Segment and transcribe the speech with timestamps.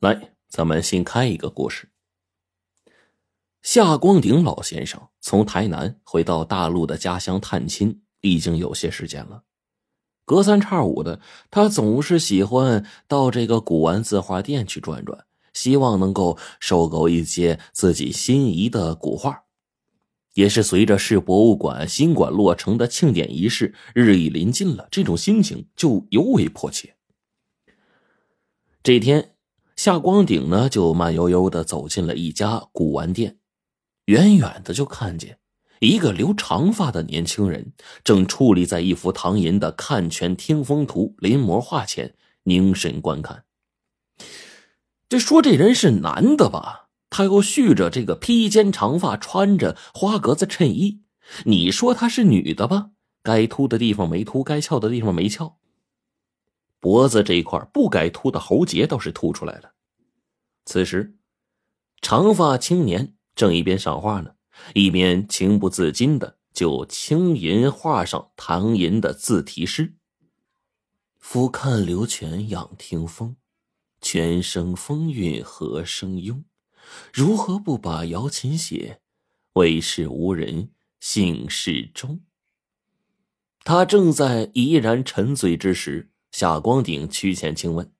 [0.00, 1.88] 来，咱们新开一个故事。
[3.62, 9.42] 夏光鼎老先生从台南回到大陆的家乡探亲，已经有些时间了。
[10.24, 19.46] 隔三差五的，他总是喜欢到这个古玩字画店去转转，希望能够收购一些自己心仪的古画。
[20.34, 26.94] 也是随着市博物馆新馆落成的庆典仪式日益临近了，这种心情就尤为迫切。
[28.84, 29.34] 这天。
[29.88, 33.38] 夏光鼎呢，就慢悠悠的走进了一家古玩店，
[34.04, 35.38] 远远的就看见
[35.80, 37.72] 一个留长发的年轻人
[38.04, 43.44] 正矗立在一幅唐寅的《看泉听风图》临摹画前，凝神观看。
[45.08, 46.88] 这说这人是男的吧？
[47.08, 51.00] 他又蓄着这个披肩长发，穿着花格子衬衣。
[51.46, 52.90] 你说他是女的吧？
[53.22, 55.56] 该秃的地方没秃，该翘的地方没翘。
[56.78, 59.72] 脖子这一块不该秃的喉结倒是凸出来了。
[60.68, 61.16] 此时，
[62.02, 64.34] 长发青年正一边赏画呢，
[64.74, 69.94] 一边情不自禁的就轻吟画上唐寅的自题诗
[71.18, 73.36] ：“俯看流泉仰听风，
[74.02, 76.44] 泉声风韵何声拥？
[77.14, 79.00] 如何不把瑶琴写？
[79.54, 80.68] 为是无人
[81.00, 82.20] 幸事中。”
[83.64, 86.10] 他正在怡然沉醉之时。
[86.30, 87.90] 夏光鼎趋前轻问：“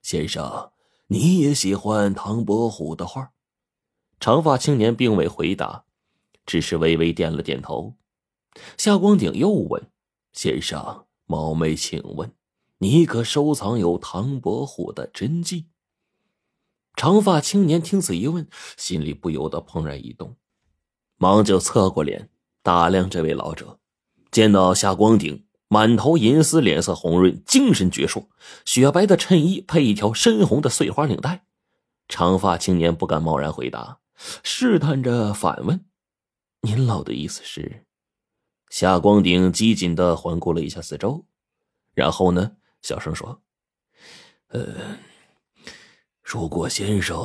[0.00, 0.72] 先生，
[1.06, 3.32] 你也喜欢唐伯虎的画？”
[4.20, 5.84] 长发青年并未回答，
[6.46, 7.96] 只是微微点了点头。
[8.78, 9.90] 夏光鼎又问
[10.32, 12.32] ：“先生，冒昧请问，
[12.78, 15.66] 你可收藏有唐伯虎的真迹？”
[16.96, 20.36] 长发青年听此一问，心里不由得怦然一动，
[21.16, 22.30] 忙就侧过脸
[22.62, 23.80] 打量这位老者，
[24.30, 25.43] 见到夏光鼎。
[25.74, 28.26] 满头银丝，脸色红润，精神矍铄，
[28.64, 31.46] 雪白的衬衣配一条深红的碎花领带。
[32.06, 33.98] 长发青年不敢贸然回答，
[34.44, 35.84] 试探着反问
[36.62, 37.84] ：“您老的意思是？”
[38.70, 41.24] 夏光鼎机警的环顾了一下四周，
[41.92, 43.42] 然后呢，小声说
[44.54, 44.96] ：“呃，
[46.22, 47.16] 如果先生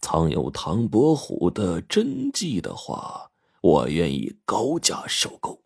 [0.00, 3.30] 藏有唐伯虎的真迹的话，
[3.60, 5.60] 我愿意高价收购。”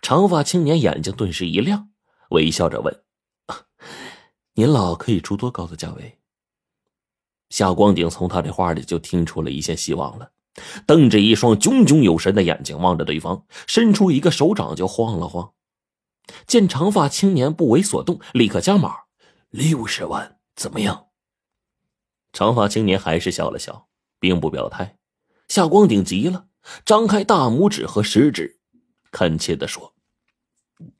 [0.00, 1.90] 长发青年眼睛顿时一亮，
[2.30, 3.02] 微笑着问
[4.54, 6.18] ：“您老可以出多高的价位？”
[7.50, 10.32] 夏光顶从他的话里就听出了一线希望了，
[10.86, 15.52] 瞪着一双炯炯有神的眼睛望着对方，伸出一个手掌就晃了晃。
[16.46, 18.94] 见长发青年不为所动，立刻加码
[19.48, 21.06] ：“六十万，怎么样？”
[22.34, 23.88] 长发青年还是笑了笑，
[24.20, 24.98] 并不表态。
[25.48, 26.48] 夏光鼎急了，
[26.84, 28.57] 张开大拇指和食指。
[29.10, 29.94] 恳切的说：“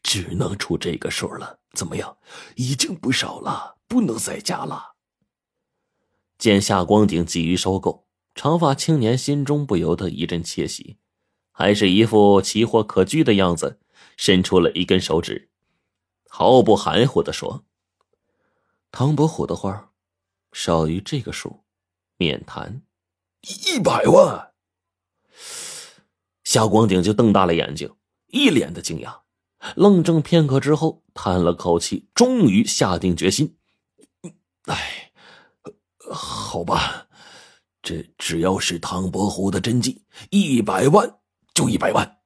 [0.02, 2.18] 只能出这个数了，怎么样？
[2.56, 4.94] 已经不少了，不能再加了。”
[6.38, 10.98] 见夏光景急于收购，长发青年心中不由得一阵窃喜，
[11.50, 13.80] 还是一副奇货可居的样子，
[14.16, 15.50] 伸出了一根手指，
[16.28, 17.64] 毫不含糊的说
[18.92, 19.90] ：“唐伯虎的画，
[20.52, 21.64] 少于这个数，
[22.16, 22.82] 免谈。”
[23.66, 24.47] 一百万。
[26.48, 27.94] 夏光景就瞪大了眼睛。
[28.28, 29.18] 一脸的惊讶，
[29.76, 33.58] 愣怔片刻之后，叹了口气，终于下定决心
[34.64, 35.12] ：“哎，
[36.10, 37.08] 好吧，
[37.82, 41.18] 这只要是唐伯虎的真迹，一百万
[41.52, 42.16] 就一百万。”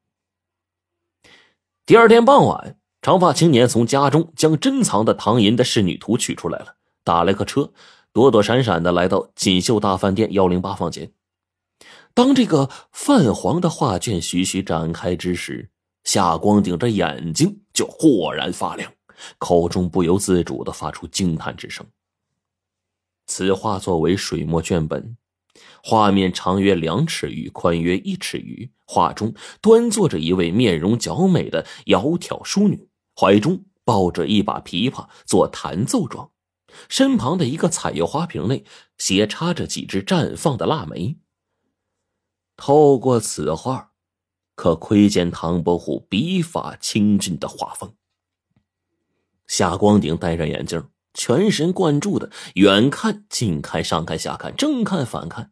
[1.84, 7.72] 第二天傍晚，长发青年从家中将珍藏的唐寅的仕女图取出来了，打了个车，
[8.12, 11.12] 躲躲闪闪的来到锦绣大饭店幺零八房间。
[12.14, 15.70] 当这个泛黄的画卷徐徐展开之时，
[16.04, 18.92] 夏光顶着眼睛就豁然发亮，
[19.38, 21.86] 口中不由自主的发出惊叹之声。
[23.26, 25.16] 此画作为水墨卷本，
[25.82, 28.70] 画面长约两尺余，宽约一尺余。
[28.84, 36.30] 画中端坐着一位面容姣美的窈窕淑女，怀中抱着一把琵琶做弹奏状，
[36.90, 38.64] 身旁的一个彩釉花瓶内
[38.98, 41.16] 斜插着几只绽放的腊梅。
[42.64, 43.90] 透过此画。
[44.54, 47.92] 可窥见唐伯虎笔法清俊的画风。
[49.48, 55.50] 夏光鼎戴上眼镜，全神贯注的远看、近看、上看、下看、正看、反看，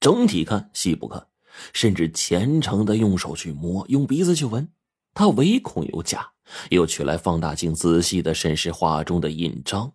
[0.00, 1.28] 整体看、细部看，
[1.72, 4.70] 甚至虔诚的用手去摸、用鼻子去闻。
[5.14, 6.32] 他唯恐有假，
[6.68, 9.94] 又取来放大镜仔细的审视画中的印章。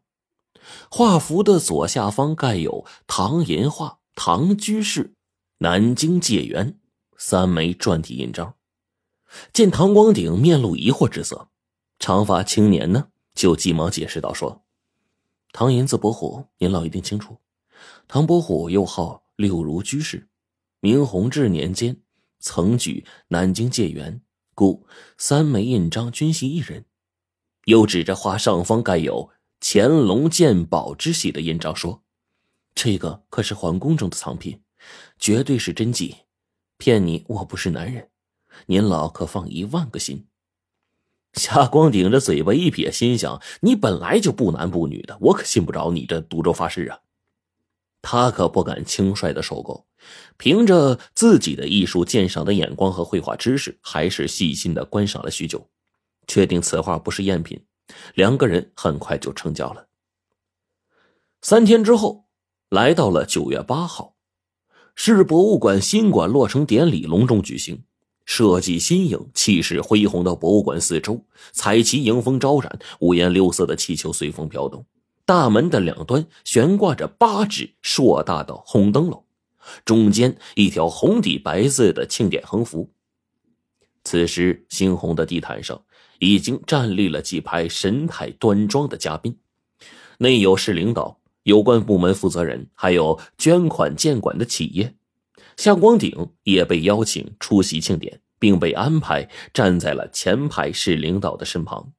[0.89, 5.13] 画幅的左下方盖有“唐寅画”“唐居士
[5.59, 6.79] ”“南京解元”。
[7.19, 8.53] 三枚篆体印章，
[9.51, 11.49] 见唐光鼎面露疑惑之色，
[11.97, 14.63] 长发青年呢就急忙解释道：“说，
[15.51, 17.39] 唐寅字伯虎，您老一定清楚。
[18.07, 20.29] 唐伯虎又号六如居士，
[20.79, 21.99] 明弘治年间
[22.39, 24.21] 曾举南京解元，
[24.53, 24.85] 故
[25.17, 26.85] 三枚印章均系一人。
[27.65, 32.03] 又指着画上方盖有乾隆鉴宝之玺的印章说
[32.75, 34.61] ：“这个可是皇宫中的藏品，
[35.17, 36.15] 绝对是真迹，
[36.77, 38.09] 骗你我不是男人。
[38.67, 40.27] 您老可放一万个心。”
[41.33, 46.99] 夏光顶着嘴巴一撇，心想：“你本来就不男不女的，我可信不着你这赌咒发誓啊！”
[48.01, 49.85] 他可不敢轻率的收购，
[50.37, 55.69] 凭着自己的艺术鉴赏的眼光和绘画知识，还是细心的观赏了许久，
[56.27, 57.65] 确定此画不是赝品。
[58.15, 59.87] 两个人很快就成交了。
[61.41, 62.25] 三天之后，
[62.69, 64.15] 来到了九月八号，
[64.99, 67.83] 市博物馆新馆落成典礼隆重举行。
[68.25, 74.83] 设计新颖、气势恢宏的博物馆四周，彩旗迎风招展，五颜六色的气球随风飘动。
[75.23, 79.23] 大门的两端悬挂着八只硕大的红灯笼，
[79.85, 82.89] 中间一条红底白字的庆典横幅。
[84.03, 85.79] 此时，猩红的地毯上
[86.17, 89.37] 已经站立了几排神态端庄的嘉宾，
[90.17, 94.95] 内有市领导、有关部门负责人，还有捐款建馆的企业。
[95.55, 101.93] 夏光鼎也被邀请出席庆典，并被安排站在了前排市领导的身旁。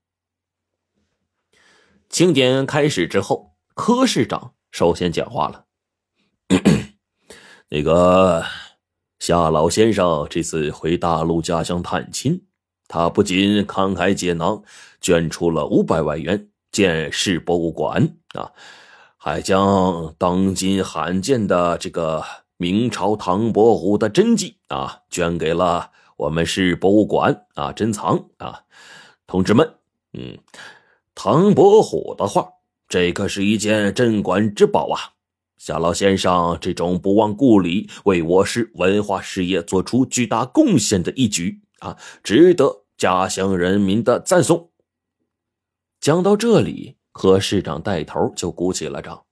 [2.11, 5.65] 庆典开始之后，柯市长首先讲话了
[7.71, 8.45] ：“那个
[9.19, 12.45] 夏老先生这次回大陆家乡探亲，
[12.87, 14.63] 他不仅慷慨解囊，
[15.01, 18.53] 捐出了五百万元建市博物馆啊，
[19.19, 22.25] 还将当今罕见的这个。”
[22.61, 28.63] 明朝唐伯虎的真迹啊，捐给了我们市博物馆啊，珍藏啊，
[29.29, 29.75] 同志们，
[30.13, 30.37] 嗯，
[31.15, 32.49] 唐伯虎的画，
[32.89, 35.15] 这可是一件镇馆之宝啊！
[35.57, 44.71] 夏老先生这种不忘故里，为我市文化事业做出巨大贡献的一举啊，值得家乡人民的赞颂。
[46.01, 49.25] 讲到这里，何市长带头就鼓起了掌。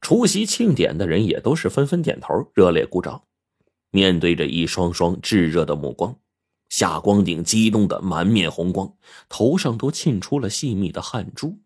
[0.00, 3.24] 出席庆典的人也都是纷纷点头，热烈鼓掌。
[3.90, 6.14] 面对着一双双炙热的目光，
[6.68, 8.94] 夏光鼎激动的满面红光，
[9.28, 11.58] 头上都沁出了细密的汗珠。